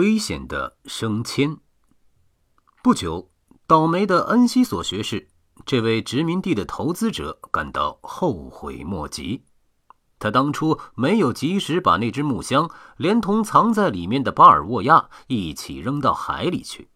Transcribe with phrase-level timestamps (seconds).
[0.00, 1.58] 危险的升迁。
[2.82, 3.30] 不久，
[3.66, 5.28] 倒霉的恩西索学士，
[5.66, 9.44] 这位殖民地的投资者感到后悔莫及。
[10.18, 16.88] 他当初没有及时把那只木箱连同藏在里面的巴尔沃亚一起扔到海里去，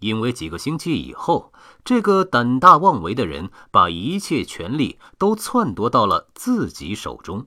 [0.00, 1.52] 因为几个星期以后，
[1.84, 7.46] 这个胆大妄为的人把一切权力都篡夺到了自己手中。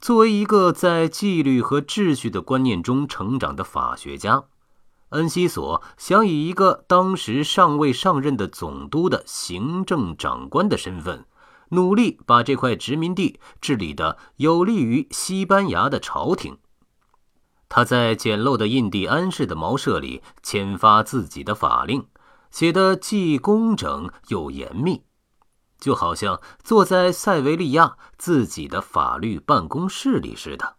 [0.00, 4.44] 作为一个在纪律和秩序的观念中成长的法学家，
[5.10, 11.26] 恩西索想以一个当时尚未上任的总督的行政长官的身份。
[11.72, 16.56] 努力把这块殖民地治理的有利于西班牙的朝廷。
[17.68, 22.06] 他在简陋的印第安式的茅舍里签发自己的法令，
[22.50, 25.04] 写得既工整又严密，
[25.80, 30.76] 就好像坐在塞维利亚自己的法律办公室里似的。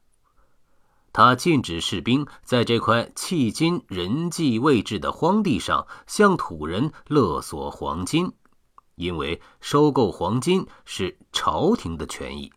[1.12, 8.31] 他禁止士兵在这块迄今人迹未至的荒地上向土人勒索黄金。
[8.95, 12.52] 因为收购黄金是朝廷的权益，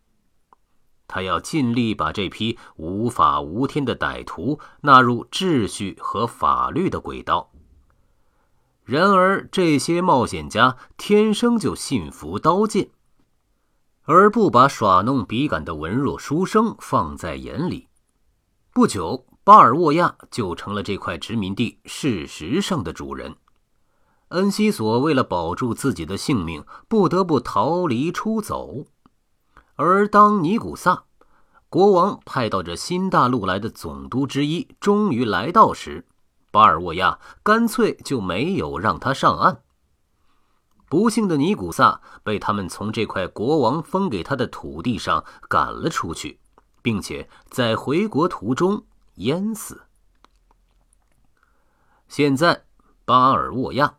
[1.07, 7.51] 他要尽力把这批无法无天的歹徒纳入秩序和法律的轨道。
[8.85, 12.91] 然而，这些冒险家天生就信服刀剑，
[14.03, 17.87] 而不把耍弄笔杆的文弱书生放在眼里。
[18.71, 23.35] 不久，巴尔沃亚就成了这块殖民地事实上的主人。
[24.29, 28.85] 恩西索为了保住自己的性命，不得不逃离出走。
[29.75, 31.05] 而当尼古萨
[31.69, 36.05] 国王派到这新大陆来的总督之一终于来到时，
[36.55, 39.61] 巴尔沃亚干脆就没有让他上岸。
[40.87, 46.39] 不幸的尼古萨被他们从这块国王分给他的土地上赶了出去，
[46.81, 49.81] 并且在回国途中淹死。
[52.07, 52.63] 现在，
[53.03, 53.97] 巴尔沃亚。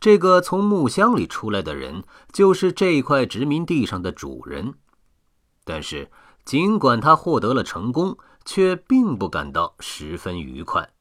[0.00, 4.72] 这个从木箱里出来的人，就是这块殖民地上的主人。
[5.64, 6.10] 但是，
[6.46, 8.16] 尽管他获得了成功，
[8.46, 10.94] 却并不感到十分愉快，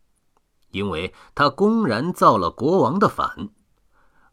[0.72, 3.50] 因为他公然造了国王的反。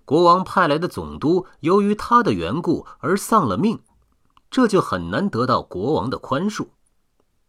[0.04, 3.80] 国王派来的总督由于他的缘故而丧了命，
[4.50, 6.68] 这就很难得到国王的宽恕。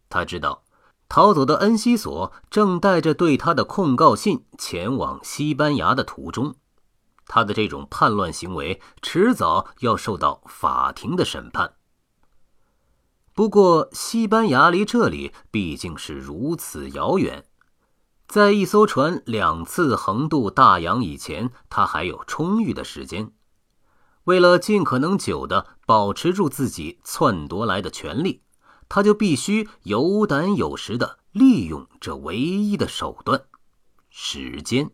[0.08, 0.64] 他知道，
[1.08, 6.56] 逃走的恩西索正带着对他的控告信前往西班牙的途中。
[7.26, 11.74] 他的这种叛乱行为迟早要受到法庭的审判。
[13.34, 17.44] 不过，西班牙离这里毕竟是如此遥远，
[18.28, 23.32] 在一艘船两次横渡大洋以前，他还有充裕的时间。
[24.24, 28.42] 为了尽可能久的保持住自己篡夺来的权利，
[28.86, 33.44] 他就必须有胆有识的利用这唯一的手段——
[34.10, 34.90] 时间。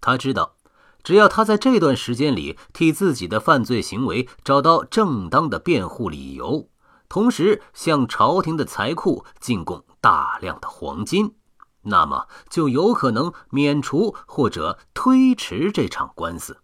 [0.00, 0.56] 他知道。
[1.02, 6.68] 只要他在这段时间里替自己的犯罪行为找到正当的辩护理由，
[7.08, 11.36] 同时向朝廷的财库进贡大量的黄金，
[11.82, 16.58] 那么就有可能免除或者推迟这场官司。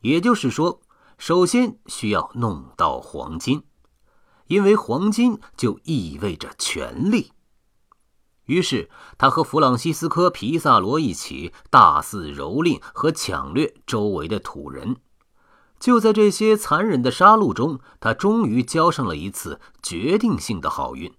[0.00, 0.80] 也就是说，
[1.16, 3.64] 首先需要弄到黄金，
[4.46, 7.32] 因为黄金就意味着权力。
[8.44, 14.96] 于是，他和弗朗西斯科·皮萨罗一起大肆蹂躏和抢掠周围的土人。
[15.78, 21.12] 就在这些残忍的杀戮中，他终于交上了一次决定性的好运。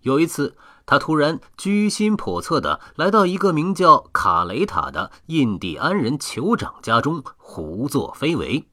[0.00, 8.68] 有一次，他突然居心叵测地来到一个名叫卡雷塔的印第安人酋长家中，胡作非为。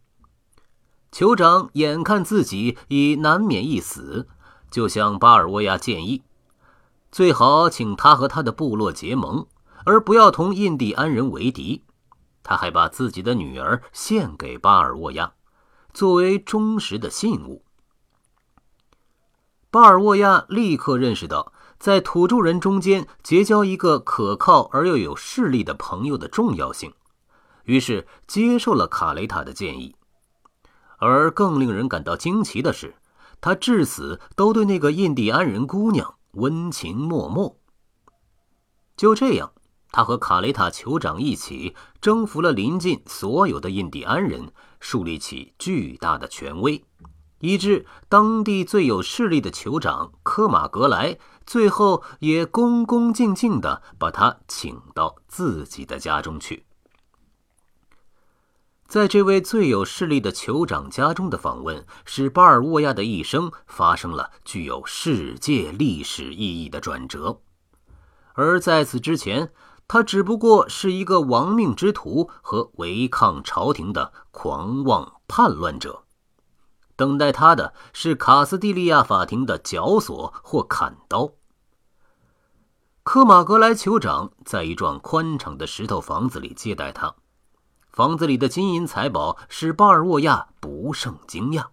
[1.12, 4.28] 酋长眼看自己已难免一死，
[4.70, 6.24] 就向巴尔沃亚建议。
[7.12, 9.46] 最好请他和他的部落结盟，
[9.86, 11.84] 而不要同印第安人为敌。
[12.44, 15.34] 他还把自己的女儿献给巴尔沃亚，
[15.94, 17.64] 作为忠实的信物。
[19.72, 26.94] 巴尔沃亚立刻认识到，在土著人中间结交一个可靠而又有势力的朋友的重要性，
[27.66, 29.94] 于是接受了卡雷塔的建议。
[31.00, 32.96] 而更令人感到惊奇的是，
[33.42, 36.16] 他至死都对那个印第安人姑娘。
[36.36, 37.54] 温情脉脉。
[38.96, 39.52] 就这样，
[39.92, 46.86] 他和卡雷塔酋长一起征服了邻近所有的印第安人，树立起巨大的权威，
[47.44, 56.66] 以致当地最有势力的酋长科马格莱最后也恭恭敬敬地把他请到自己的家中去。
[58.88, 67.42] 在这位最有势力的酋长家中的访问，使巴尔沃亚的一生发生了具有世界历史意义的转折。
[68.36, 69.52] 而在此之前，
[69.86, 76.03] 他只不过是一个亡命之徒和违抗朝廷的狂妄叛乱者。
[76.96, 81.32] 等待他的是卡斯蒂利亚法庭的绞索或砍刀。
[83.04, 87.16] 科马格莱酋长在一幢宽敞的石头房子里接待他，
[87.90, 91.68] 房子里的金银财宝使巴尔沃亚不胜惊讶。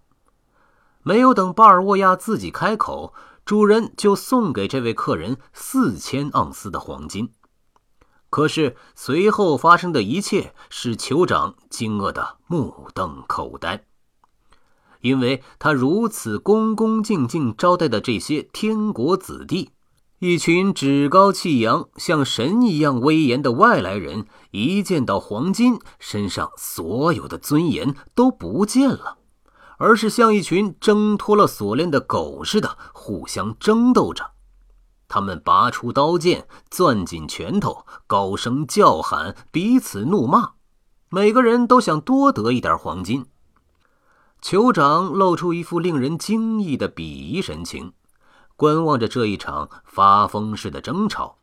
[1.02, 3.14] 没有等巴尔沃亚自己开口，
[3.44, 7.32] 主人就送给这位客人四千盎司的黄金。
[8.28, 13.86] 可是随后发生的一切使酋长惊愕的目瞪口呆。
[15.00, 19.70] 因为他如此恭恭敬敬招待的这些天国子弟，
[20.18, 29.16] 一群趾高气扬、像神一样威严的外来人，一见到黄金，身上所有的尊严都不见了，
[29.78, 34.32] 而是像一群挣脱了锁链的狗似的互相争斗着。
[35.08, 40.50] 他们拔出刀剑，攥紧拳头，高声叫喊，彼此怒骂，
[41.08, 43.24] 每个人都想多得一点黄金。
[44.42, 47.92] 酋长露出一副令人惊异的鄙夷神情，
[48.56, 51.36] 观望着这一场发疯式的争吵。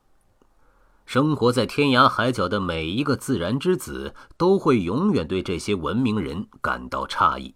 [1.05, 7.55] 生活在天涯海角的每一个自然之子都会永远对这些文明人感到诧异。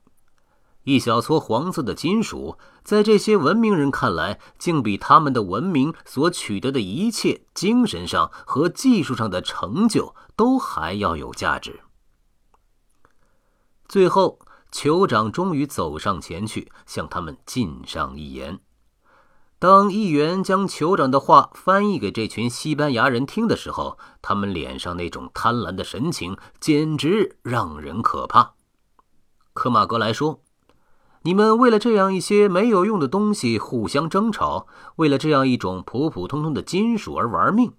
[0.83, 11.79] 一小撮黄色的金属，在这些文明人看来，竟比他们的文明所取得的一切精神上和技术上的成就都还要有价值。
[13.88, 14.38] 最后。
[14.71, 18.59] 酋长终于走上前去，向他们进上一言。
[19.59, 28.56] 当议员将酋长的话翻译给这群西班牙人听的时候，他们脸上那种贪婪的神情简直让人可怕。
[29.53, 30.41] 科马格莱说
[31.24, 34.65] ：“你们为了这样一些没有用的东西互相争吵，
[34.95, 37.74] 为了这样一种普普通通的金属而玩命，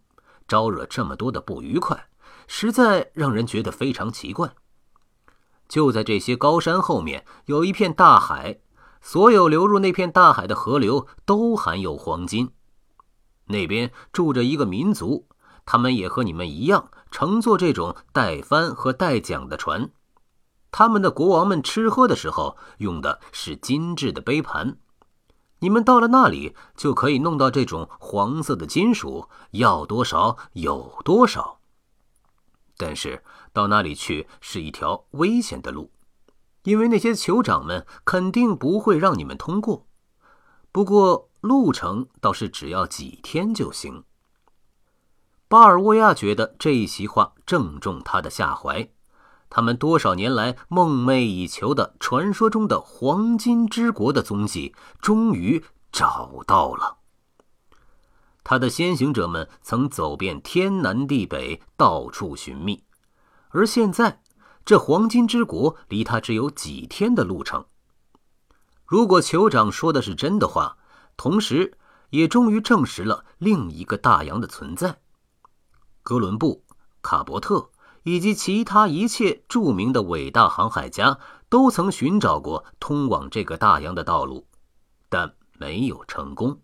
[0.46, 2.06] 招惹这么多的不愉快，
[2.46, 4.54] 实在让人觉得非常奇怪。”
[5.72, 8.58] 就在这些高山后面，有一片大海，
[9.00, 12.50] 所有流入那片大海的河流都含有黄金。
[13.46, 15.26] 那边住着一个民族，
[15.64, 19.88] 他们也和你们一样，乘坐这种带帆和带桨的船。
[20.70, 24.76] 他们的国王们吃喝的时候用的是精致的杯盘。
[25.60, 31.60] 你们到了那里，就可以弄到这种黄色的金属，要多少有多少。
[32.76, 33.24] 但是。
[33.52, 35.90] 到那里去是一条危险的路，
[36.62, 39.86] 因为那些酋长们肯定不会让你们通过。
[40.70, 44.04] 不过路程倒是只要几天就行。
[45.48, 48.88] 巴尔沃亚觉得这一席话正中他的下怀，
[49.50, 55.62] 他们多少年来梦寐以求的传说中的黄金之国的踪迹终于
[55.92, 56.96] 找到了。
[58.42, 62.82] 他的先行者们曾走遍天南地北，到处寻觅。
[63.52, 64.22] 而现在，
[64.64, 67.66] 这黄金之国离他只有几天的路程。
[68.86, 70.76] 如果酋长说的是真的话，
[71.16, 71.78] 同时
[72.10, 75.00] 也终于证实了另一个大洋的存在。
[76.02, 76.64] 哥伦布、
[77.00, 77.70] 卡伯特
[78.02, 84.46] 以及其他一切著名的伟大航海家都曾寻找过通往这个大洋的道路，
[85.08, 86.60] 但没有成功。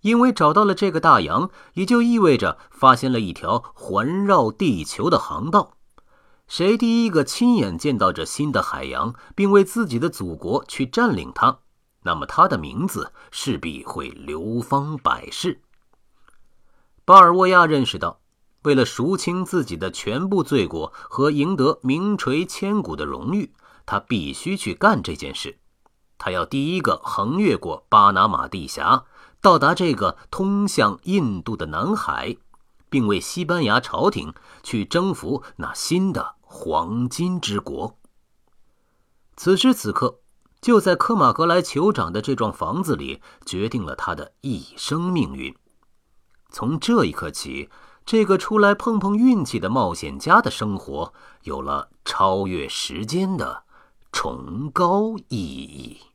[0.00, 5.76] 因为找到了这个大洋，也就意味着发现了一条环绕地球的航道。
[6.52, 11.60] 谁第一个亲眼见到这新的海洋，并为自己的祖国去占领它，
[12.02, 15.62] 那么他的名字势必会流芳百世。
[17.06, 18.20] 巴尔沃亚认识到，
[18.64, 23.54] 为了赎清自己的全部罪过和赢得名垂千古的荣誉，
[23.86, 25.58] 他必须去干这件事。
[26.18, 29.04] 他要第一个横越过巴拿马地峡。
[29.40, 32.36] 到达这个通向印度的南海，
[32.90, 37.98] 并为西班牙朝廷去征服那新的黄金之国。
[39.38, 40.20] 此时此刻，
[40.60, 45.56] 就在科马格莱酋长的这幢房子里，决定了他的一生命运。
[46.50, 47.70] 从这一刻起，
[48.04, 53.64] 这个出来碰碰运气的冒险家的生活有了超越时间的
[54.12, 56.11] 崇高意义。